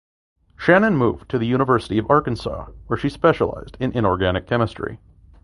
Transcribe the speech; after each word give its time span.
Shannon 0.57 0.97
moved 0.97 1.29
to 1.29 1.37
the 1.37 1.45
University 1.45 1.99
of 1.99 2.09
Arkansas 2.09 2.71
where 2.87 2.97
she 2.97 3.07
specialised 3.07 3.77
in 3.79 3.91
inorganic 3.91 4.47
chemistry. 4.47 4.99